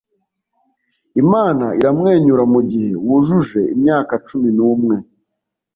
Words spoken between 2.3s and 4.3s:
mugihe wujuje imyaka